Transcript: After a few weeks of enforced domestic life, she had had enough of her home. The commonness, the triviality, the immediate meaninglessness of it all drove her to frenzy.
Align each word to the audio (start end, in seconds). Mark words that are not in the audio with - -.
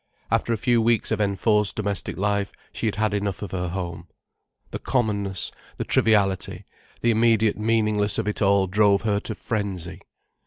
After 0.31 0.51
a 0.51 0.57
few 0.57 0.81
weeks 0.81 1.11
of 1.11 1.21
enforced 1.21 1.75
domestic 1.75 2.17
life, 2.17 2.51
she 2.73 2.87
had 2.87 2.95
had 2.95 3.13
enough 3.13 3.43
of 3.43 3.51
her 3.51 3.67
home. 3.67 4.07
The 4.71 4.79
commonness, 4.79 5.51
the 5.77 5.83
triviality, 5.83 6.65
the 7.01 7.11
immediate 7.11 7.55
meaninglessness 7.59 8.17
of 8.17 8.27
it 8.27 8.41
all 8.41 8.65
drove 8.65 9.03
her 9.03 9.19
to 9.19 9.35
frenzy. 9.35 10.01